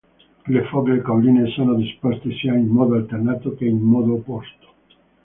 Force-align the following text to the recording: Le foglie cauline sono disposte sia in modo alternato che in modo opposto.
Le 0.47 0.63
foglie 0.69 0.99
cauline 1.03 1.45
sono 1.51 1.75
disposte 1.75 2.31
sia 2.31 2.55
in 2.55 2.69
modo 2.69 2.95
alternato 2.95 3.53
che 3.53 3.65
in 3.65 3.79
modo 3.81 4.13
opposto. 4.13 4.73